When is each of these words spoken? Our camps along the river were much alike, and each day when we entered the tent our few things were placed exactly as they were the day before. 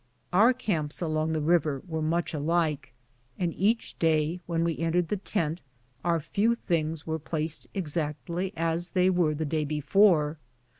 Our 0.33 0.51
camps 0.51 0.99
along 0.99 1.33
the 1.33 1.41
river 1.41 1.83
were 1.87 2.01
much 2.01 2.33
alike, 2.33 2.91
and 3.37 3.53
each 3.53 3.99
day 3.99 4.41
when 4.47 4.63
we 4.63 4.79
entered 4.79 5.09
the 5.09 5.17
tent 5.17 5.61
our 6.03 6.19
few 6.19 6.55
things 6.55 7.05
were 7.05 7.19
placed 7.19 7.67
exactly 7.75 8.51
as 8.57 8.87
they 8.97 9.11
were 9.11 9.35
the 9.35 9.45
day 9.45 9.63
before. 9.63 10.39